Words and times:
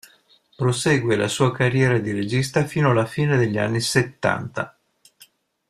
Prosegue 0.55 1.15
la 1.15 1.27
sua 1.27 1.51
carriera 1.53 1.99
di 1.99 2.11
regista 2.11 2.65
fino 2.65 2.89
alla 2.89 3.05
fine 3.05 3.37
degli 3.37 3.59
anni 3.59 3.79
settanta. 3.79 4.75